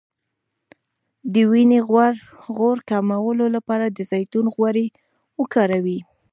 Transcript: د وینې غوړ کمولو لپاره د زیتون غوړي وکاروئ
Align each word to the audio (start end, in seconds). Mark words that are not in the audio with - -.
د 1.33 1.35
وینې 1.51 1.79
غوړ 2.55 2.77
کمولو 2.89 3.45
لپاره 3.55 3.85
د 3.89 3.99
زیتون 4.11 4.45
غوړي 4.55 4.87
وکاروئ 5.39 5.99